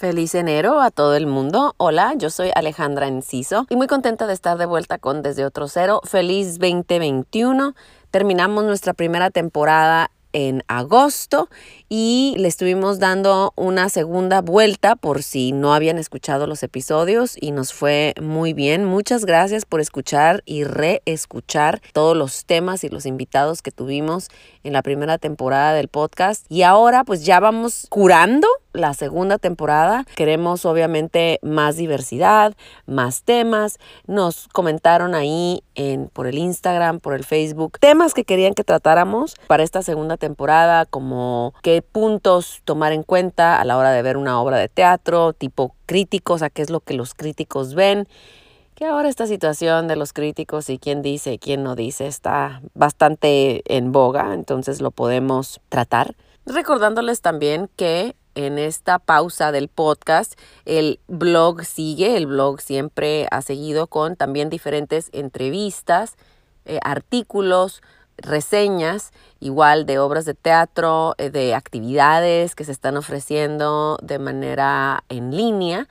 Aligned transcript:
Feliz 0.00 0.34
enero 0.34 0.80
a 0.80 0.90
todo 0.90 1.14
el 1.14 1.26
mundo. 1.26 1.74
Hola, 1.76 2.14
yo 2.16 2.30
soy 2.30 2.50
Alejandra 2.54 3.06
Enciso 3.06 3.66
y 3.68 3.76
muy 3.76 3.86
contenta 3.86 4.26
de 4.26 4.32
estar 4.32 4.56
de 4.56 4.64
vuelta 4.64 4.96
con 4.96 5.20
Desde 5.20 5.44
Otro 5.44 5.68
Cero. 5.68 6.00
Feliz 6.04 6.58
2021. 6.58 7.74
Terminamos 8.10 8.64
nuestra 8.64 8.94
primera 8.94 9.30
temporada 9.30 10.10
en 10.32 10.64
agosto 10.68 11.50
y 11.90 12.34
le 12.38 12.48
estuvimos 12.48 12.98
dando 12.98 13.52
una 13.56 13.90
segunda 13.90 14.40
vuelta 14.40 14.96
por 14.96 15.22
si 15.22 15.52
no 15.52 15.74
habían 15.74 15.98
escuchado 15.98 16.46
los 16.46 16.62
episodios 16.62 17.36
y 17.38 17.50
nos 17.50 17.74
fue 17.74 18.14
muy 18.22 18.54
bien. 18.54 18.86
Muchas 18.86 19.26
gracias 19.26 19.66
por 19.66 19.82
escuchar 19.82 20.42
y 20.46 20.64
reescuchar 20.64 21.82
todos 21.92 22.16
los 22.16 22.46
temas 22.46 22.84
y 22.84 22.88
los 22.88 23.04
invitados 23.04 23.60
que 23.60 23.70
tuvimos 23.70 24.28
en 24.64 24.72
la 24.72 24.80
primera 24.80 25.18
temporada 25.18 25.74
del 25.74 25.88
podcast 25.88 26.46
y 26.48 26.62
ahora 26.62 27.04
pues 27.04 27.26
ya 27.26 27.38
vamos 27.38 27.86
curando 27.90 28.48
la 28.72 28.94
segunda 28.94 29.38
temporada. 29.38 30.04
Queremos 30.14 30.64
obviamente 30.64 31.38
más 31.42 31.76
diversidad, 31.76 32.54
más 32.86 33.22
temas. 33.22 33.78
Nos 34.06 34.48
comentaron 34.48 35.14
ahí 35.14 35.62
en, 35.74 36.08
por 36.08 36.26
el 36.26 36.38
Instagram, 36.38 37.00
por 37.00 37.14
el 37.14 37.24
Facebook, 37.24 37.78
temas 37.80 38.14
que 38.14 38.24
querían 38.24 38.54
que 38.54 38.64
tratáramos 38.64 39.36
para 39.46 39.62
esta 39.62 39.82
segunda 39.82 40.16
temporada, 40.16 40.86
como 40.86 41.54
qué 41.62 41.82
puntos 41.82 42.60
tomar 42.64 42.92
en 42.92 43.02
cuenta 43.02 43.60
a 43.60 43.64
la 43.64 43.76
hora 43.76 43.92
de 43.92 44.02
ver 44.02 44.16
una 44.16 44.40
obra 44.40 44.58
de 44.58 44.68
teatro, 44.68 45.32
tipo 45.32 45.74
críticos, 45.86 46.42
a 46.42 46.50
qué 46.50 46.62
es 46.62 46.70
lo 46.70 46.80
que 46.80 46.94
los 46.94 47.14
críticos 47.14 47.74
ven. 47.74 48.06
Que 48.74 48.86
ahora 48.86 49.10
esta 49.10 49.26
situación 49.26 49.88
de 49.88 49.96
los 49.96 50.14
críticos 50.14 50.70
y 50.70 50.78
quién 50.78 51.02
dice 51.02 51.34
y 51.34 51.38
quién 51.38 51.62
no 51.62 51.76
dice 51.76 52.06
está 52.06 52.62
bastante 52.72 53.62
en 53.66 53.92
boga, 53.92 54.32
entonces 54.32 54.80
lo 54.80 54.90
podemos 54.90 55.60
tratar. 55.68 56.14
Recordándoles 56.46 57.20
también 57.20 57.68
que 57.76 58.16
en 58.34 58.58
esta 58.58 58.98
pausa 58.98 59.52
del 59.52 59.68
podcast, 59.68 60.38
el 60.64 61.00
blog 61.08 61.64
sigue, 61.64 62.16
el 62.16 62.26
blog 62.26 62.60
siempre 62.60 63.26
ha 63.30 63.42
seguido 63.42 63.86
con 63.86 64.16
también 64.16 64.50
diferentes 64.50 65.10
entrevistas, 65.12 66.16
eh, 66.64 66.78
artículos, 66.82 67.82
reseñas, 68.16 69.12
igual 69.40 69.86
de 69.86 69.98
obras 69.98 70.24
de 70.24 70.34
teatro, 70.34 71.14
eh, 71.18 71.30
de 71.30 71.54
actividades 71.54 72.54
que 72.54 72.64
se 72.64 72.72
están 72.72 72.96
ofreciendo 72.96 73.98
de 74.02 74.18
manera 74.18 75.04
en 75.08 75.36
línea 75.36 75.88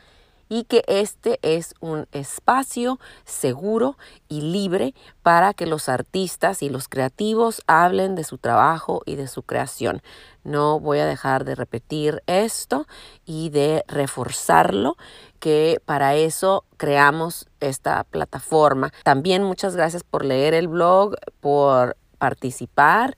y 0.50 0.64
que 0.64 0.84
este 0.88 1.40
es 1.44 1.76
un 1.80 2.08
espacio 2.12 3.00
seguro 3.24 3.98
y 4.28 4.42
libre 4.42 4.96
para 5.22 5.54
que 5.54 5.68
los 5.68 5.88
artistas 5.88 6.64
y 6.64 6.70
los 6.70 6.90
creativos 6.90 7.62
hablen 7.68 8.16
de 8.16 8.24
su 8.24 8.40
trabajo 8.40 9.02
y 9.06 9.16
de 9.16 9.28
su 9.28 9.44
creación. 9.44 10.02
No 10.44 10.80
voy 10.80 11.00
a 11.00 11.06
dejar 11.06 11.46
de 11.46 11.54
repetir 11.54 12.24
esto 12.26 12.88
y 13.26 13.50
de 13.52 13.84
reforzarlo, 13.88 14.98
que 15.40 15.82
para 15.86 16.16
eso 16.16 16.66
creamos 16.78 17.48
esta 17.60 18.04
plataforma. 18.04 18.92
También 19.04 19.44
muchas 19.44 19.76
gracias 19.76 20.04
por 20.04 20.26
leer 20.26 20.56
el 20.56 20.68
blog, 20.68 21.16
por 21.40 21.96
participar 22.18 23.16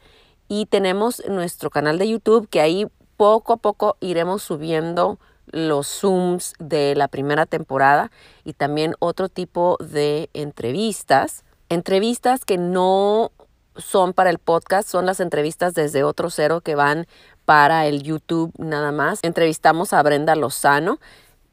y 0.47 0.65
tenemos 0.65 1.23
nuestro 1.29 1.69
canal 1.69 1.97
de 1.97 2.09
YouTube 2.09 2.49
que 2.49 2.59
ahí 2.59 2.87
poco 3.15 3.53
a 3.53 3.57
poco 3.57 3.95
iremos 4.01 4.43
subiendo 4.43 5.17
los 5.47 5.87
Zooms 5.87 6.53
de 6.59 6.95
la 6.95 7.07
primera 7.07 7.45
temporada 7.45 8.11
y 8.43 8.53
también 8.53 8.95
otro 8.99 9.29
tipo 9.29 9.77
de 9.79 10.29
entrevistas. 10.33 11.43
Entrevistas 11.69 12.45
que 12.45 12.57
no 12.57 13.31
son 13.75 14.13
para 14.13 14.29
el 14.29 14.39
podcast, 14.39 14.89
son 14.89 15.05
las 15.05 15.19
entrevistas 15.19 15.73
desde 15.73 16.03
otro 16.03 16.29
cero 16.29 16.61
que 16.61 16.75
van 16.75 17.07
para 17.45 17.85
el 17.87 18.03
YouTube 18.03 18.53
nada 18.57 18.91
más. 18.91 19.19
Entrevistamos 19.23 19.93
a 19.93 20.03
Brenda 20.03 20.35
Lozano, 20.35 20.99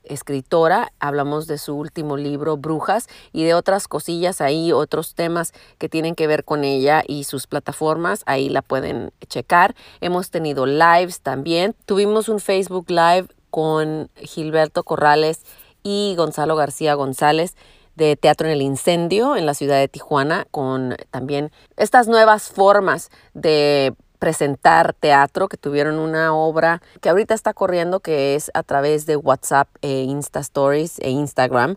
escritora, 0.05 0.93
hablamos 0.99 1.47
de 1.47 1.59
su 1.59 1.77
último 1.77 2.17
libro, 2.17 2.57
Brujas, 2.57 3.09
y 3.33 3.45
de 3.45 3.55
otras 3.55 3.89
cosillas 3.89 4.41
ahí, 4.41 4.73
otros 4.73 5.15
temas 5.15 5.53
que 5.79 5.89
tienen 5.89 6.15
que 6.15 6.27
ver 6.27 6.45
con 6.45 6.65
ella 6.65 7.03
y 7.07 7.25
sus 7.25 7.47
plataformas, 7.47 8.23
ahí 8.27 8.49
la 8.49 8.63
pueden 8.63 9.13
checar. 9.29 9.75
Hemos 10.01 10.31
tenido 10.31 10.67
lives 10.67 11.21
también. 11.21 11.75
Tuvimos 11.85 12.29
un 12.29 12.41
Facebook 12.41 12.87
Live 12.89 13.29
con 13.51 14.11
Gilberto 14.17 14.85
Corrales 14.85 15.43
y 15.83 16.15
Gonzalo 16.17 16.57
García 16.57 16.95
González 16.95 17.57
de 17.97 18.17
Teatro 18.17 18.47
en 18.47 18.55
el 18.55 18.63
Incendio 18.63 19.37
en 19.37 19.45
la 19.45 19.55
ciudad 19.55 19.79
de 19.79 19.89
Tijuana, 19.89 20.47
con 20.51 20.97
también 21.11 21.51
estas 21.77 22.07
nuevas 22.07 22.49
formas 22.49 23.11
de 23.35 23.95
presentar 24.19 24.95
teatro, 24.95 25.49
que 25.49 25.57
tuvieron 25.57 25.99
una 25.99 26.35
obra 26.35 26.83
que 27.01 27.09
ahorita 27.09 27.35
está 27.35 27.55
corriendo, 27.55 28.01
que 28.01 28.35
es 28.35 28.51
a 28.55 28.63
través 28.63 29.07
de 29.07 29.17
WhatsApp 29.17 29.69
e 29.83 30.03
Insta 30.03 30.41
Stories 30.41 30.99
e 31.01 31.11
Instagram, 31.11 31.77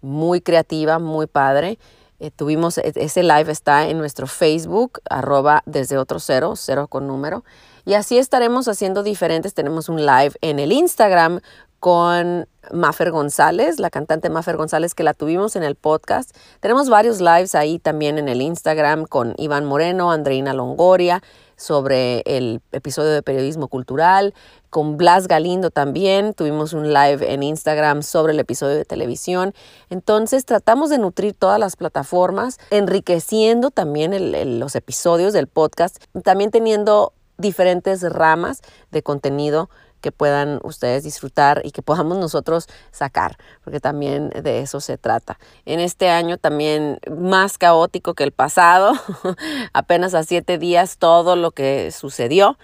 muy 0.00 0.40
creativa, 0.40 0.98
muy 0.98 1.26
padre. 1.26 1.78
Eh, 2.22 2.30
tuvimos, 2.30 2.78
e, 2.78 2.92
ese 2.94 3.24
live 3.24 3.50
está 3.50 3.88
en 3.88 3.98
nuestro 3.98 4.28
Facebook, 4.28 5.00
arroba 5.10 5.64
desde 5.66 5.98
otro 5.98 6.20
cero, 6.20 6.54
cero 6.54 6.86
con 6.86 7.08
número. 7.08 7.44
Y 7.84 7.94
así 7.94 8.16
estaremos 8.16 8.68
haciendo 8.68 9.02
diferentes. 9.02 9.54
Tenemos 9.54 9.88
un 9.88 10.06
live 10.06 10.30
en 10.40 10.60
el 10.60 10.70
Instagram 10.70 11.40
con 11.80 12.46
Maffer 12.70 13.10
González, 13.10 13.80
la 13.80 13.90
cantante 13.90 14.30
Maffer 14.30 14.56
González 14.56 14.94
que 14.94 15.02
la 15.02 15.14
tuvimos 15.14 15.56
en 15.56 15.64
el 15.64 15.74
podcast. 15.74 16.30
Tenemos 16.60 16.88
varios 16.88 17.20
lives 17.20 17.56
ahí 17.56 17.80
también 17.80 18.18
en 18.18 18.28
el 18.28 18.40
Instagram 18.40 19.04
con 19.04 19.34
Iván 19.36 19.64
Moreno, 19.64 20.12
Andreina 20.12 20.54
Longoria 20.54 21.24
sobre 21.62 22.22
el 22.26 22.60
episodio 22.72 23.10
de 23.10 23.22
periodismo 23.22 23.68
cultural, 23.68 24.34
con 24.68 24.96
Blas 24.96 25.28
Galindo 25.28 25.70
también, 25.70 26.34
tuvimos 26.34 26.72
un 26.72 26.92
live 26.92 27.32
en 27.32 27.42
Instagram 27.42 28.02
sobre 28.02 28.32
el 28.32 28.40
episodio 28.40 28.76
de 28.76 28.84
televisión. 28.84 29.54
Entonces 29.90 30.44
tratamos 30.44 30.90
de 30.90 30.98
nutrir 30.98 31.34
todas 31.34 31.60
las 31.60 31.76
plataformas, 31.76 32.58
enriqueciendo 32.70 33.70
también 33.70 34.58
los 34.58 34.74
episodios 34.74 35.32
del 35.32 35.46
podcast, 35.46 36.02
también 36.24 36.50
teniendo 36.50 37.12
diferentes 37.38 38.02
ramas 38.02 38.62
de 38.90 39.02
contenido 39.02 39.68
que 40.02 40.12
puedan 40.12 40.60
ustedes 40.62 41.04
disfrutar 41.04 41.62
y 41.64 41.70
que 41.70 41.80
podamos 41.80 42.18
nosotros 42.18 42.66
sacar, 42.90 43.38
porque 43.64 43.80
también 43.80 44.28
de 44.30 44.60
eso 44.60 44.80
se 44.80 44.98
trata. 44.98 45.38
En 45.64 45.80
este 45.80 46.10
año 46.10 46.36
también 46.36 46.98
más 47.10 47.56
caótico 47.56 48.12
que 48.12 48.24
el 48.24 48.32
pasado, 48.32 48.92
apenas 49.72 50.12
a 50.12 50.24
siete 50.24 50.58
días 50.58 50.98
todo 50.98 51.36
lo 51.36 51.52
que 51.52 51.90
sucedió. 51.90 52.58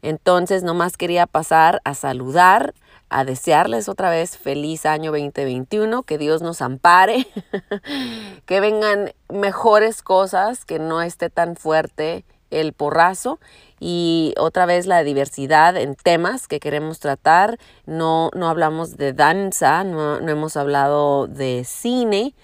Entonces, 0.00 0.62
nomás 0.62 0.96
quería 0.96 1.26
pasar 1.26 1.80
a 1.84 1.94
saludar, 1.94 2.74
a 3.08 3.24
desearles 3.24 3.88
otra 3.88 4.10
vez 4.10 4.36
feliz 4.36 4.86
año 4.86 5.10
2021, 5.12 6.02
que 6.02 6.18
Dios 6.18 6.42
nos 6.42 6.62
ampare, 6.62 7.26
que 8.46 8.60
vengan 8.60 9.12
mejores 9.28 10.02
cosas, 10.02 10.64
que 10.64 10.78
no 10.78 11.02
esté 11.02 11.30
tan 11.30 11.56
fuerte 11.56 12.24
el 12.60 12.72
porrazo 12.72 13.38
y 13.80 14.34
otra 14.38 14.66
vez 14.66 14.86
la 14.86 15.02
diversidad 15.02 15.76
en 15.76 15.94
temas 15.94 16.48
que 16.48 16.60
queremos 16.60 17.00
tratar. 17.00 17.58
No, 17.86 18.30
no 18.34 18.48
hablamos 18.48 18.96
de 18.96 19.12
danza, 19.12 19.84
no, 19.84 20.20
no 20.20 20.30
hemos 20.30 20.56
hablado 20.56 21.26
de 21.26 21.64
cine, 21.64 22.34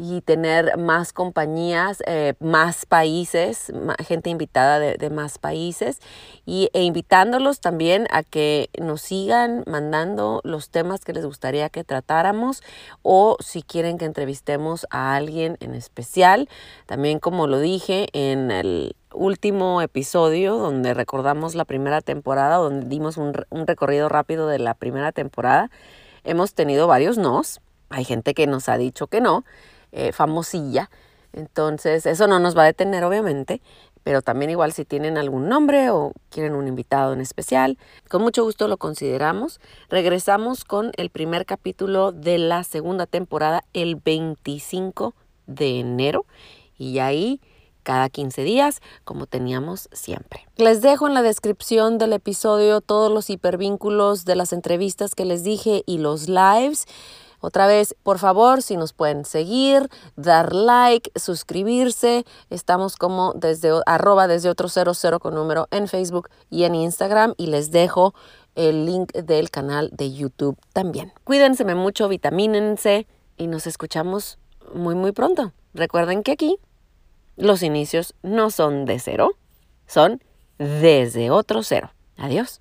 y 0.00 0.20
tener 0.20 0.78
más 0.78 1.12
compañías, 1.12 2.04
eh, 2.06 2.34
más 2.38 2.86
países, 2.86 3.72
gente 4.06 4.30
invitada 4.30 4.78
de, 4.78 5.10
más 5.10 5.38
países 5.38 5.98
y, 6.46 6.70
e 6.72 6.84
invitándolos 6.84 7.60
también 7.60 8.06
a 8.12 8.22
que 8.22 8.70
nos 8.80 9.02
sigan 9.02 9.64
mandando 9.66 10.40
los 10.44 10.70
temas 10.70 11.04
que 11.04 11.12
les 11.12 11.26
gustaría 11.26 11.68
que 11.68 11.82
tratáramos 11.82 12.62
o 13.02 13.36
si 13.40 13.62
quieren 13.62 13.98
que 13.98 14.04
entrevistemos 14.04 14.86
a 14.90 15.16
alguien 15.16 15.56
en 15.58 15.74
especial. 15.74 16.48
También 16.86 17.18
como 17.18 17.48
lo 17.48 17.58
dije 17.58 18.06
en 18.12 18.52
el 18.52 18.94
último 19.12 19.82
episodio 19.82 20.58
donde 20.58 20.94
recordamos 20.94 21.56
la 21.56 21.64
primera 21.64 22.02
temporada, 22.02 22.58
donde 22.58 22.86
dimos 22.86 23.16
un, 23.16 23.32
un 23.50 23.66
recorrido 23.66 24.08
rápido 24.08 24.46
de 24.46 24.60
la 24.60 24.74
primera 24.74 25.10
temporada, 25.10 25.72
hemos 26.22 26.54
tenido 26.54 26.86
varios 26.86 27.18
nos. 27.18 27.60
Hay 27.90 28.04
gente 28.04 28.34
que 28.34 28.46
nos 28.46 28.68
ha 28.68 28.76
dicho 28.76 29.08
que 29.08 29.20
no 29.20 29.44
eh, 29.92 30.12
famosilla. 30.12 30.90
Entonces, 31.32 32.06
eso 32.06 32.26
no 32.26 32.38
nos 32.38 32.56
va 32.56 32.62
a 32.62 32.66
detener, 32.66 33.04
obviamente, 33.04 33.60
pero 34.02 34.22
también 34.22 34.50
igual 34.50 34.72
si 34.72 34.84
tienen 34.84 35.18
algún 35.18 35.48
nombre 35.48 35.90
o 35.90 36.12
quieren 36.30 36.54
un 36.54 36.66
invitado 36.66 37.12
en 37.12 37.20
especial, 37.20 37.76
con 38.08 38.22
mucho 38.22 38.42
gusto 38.42 38.66
lo 38.66 38.78
consideramos. 38.78 39.60
Regresamos 39.90 40.64
con 40.64 40.92
el 40.96 41.10
primer 41.10 41.44
capítulo 41.44 42.12
de 42.12 42.38
la 42.38 42.64
segunda 42.64 43.06
temporada 43.06 43.64
el 43.74 43.96
25 43.96 45.14
de 45.46 45.80
enero 45.80 46.24
y 46.78 47.00
ahí 47.00 47.40
cada 47.82 48.08
15 48.08 48.42
días, 48.42 48.80
como 49.04 49.26
teníamos 49.26 49.88
siempre. 49.92 50.46
Les 50.56 50.82
dejo 50.82 51.06
en 51.06 51.14
la 51.14 51.22
descripción 51.22 51.98
del 51.98 52.12
episodio 52.12 52.80
todos 52.80 53.10
los 53.10 53.30
hipervínculos 53.30 54.24
de 54.24 54.36
las 54.36 54.52
entrevistas 54.52 55.14
que 55.14 55.24
les 55.24 55.42
dije 55.42 55.84
y 55.86 55.98
los 55.98 56.28
lives. 56.28 56.86
Otra 57.40 57.66
vez, 57.66 57.94
por 58.02 58.18
favor, 58.18 58.62
si 58.62 58.76
nos 58.76 58.92
pueden 58.92 59.24
seguir, 59.24 59.88
dar 60.16 60.54
like, 60.54 61.10
suscribirse. 61.16 62.24
Estamos 62.50 62.96
como 62.96 63.32
desde 63.34 63.70
arroba 63.86 64.26
desde 64.26 64.48
otro 64.48 64.68
00 64.68 65.20
con 65.20 65.34
número 65.34 65.68
en 65.70 65.88
Facebook 65.88 66.30
y 66.50 66.64
en 66.64 66.74
Instagram. 66.74 67.34
Y 67.36 67.46
les 67.46 67.70
dejo 67.70 68.14
el 68.54 68.86
link 68.86 69.12
del 69.12 69.50
canal 69.50 69.90
de 69.92 70.12
YouTube 70.12 70.58
también. 70.72 71.12
Cuídense 71.24 71.64
mucho, 71.64 72.08
vitamínense 72.08 73.06
y 73.36 73.46
nos 73.46 73.66
escuchamos 73.66 74.38
muy 74.74 74.94
muy 74.94 75.12
pronto. 75.12 75.52
Recuerden 75.74 76.22
que 76.22 76.32
aquí 76.32 76.58
los 77.36 77.62
inicios 77.62 78.14
no 78.22 78.50
son 78.50 78.84
de 78.84 78.98
cero, 78.98 79.30
son 79.86 80.22
desde 80.58 81.30
otro 81.30 81.62
cero. 81.62 81.92
Adiós. 82.16 82.60